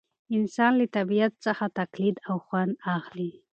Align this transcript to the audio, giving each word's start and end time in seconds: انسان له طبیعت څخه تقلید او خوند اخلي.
انسان 0.37 0.71
له 0.79 0.85
طبیعت 0.97 1.33
څخه 1.45 1.65
تقلید 1.79 2.15
او 2.29 2.35
خوند 2.45 2.73
اخلي. 2.97 3.31